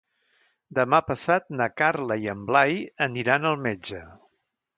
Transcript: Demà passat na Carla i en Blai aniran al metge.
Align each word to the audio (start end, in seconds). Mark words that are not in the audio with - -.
Demà 0.77 0.99
passat 1.09 1.45
na 1.59 1.67
Carla 1.81 2.17
i 2.25 2.33
en 2.33 2.41
Blai 2.49 2.81
aniran 3.09 3.47
al 3.53 3.61
metge. 3.69 4.03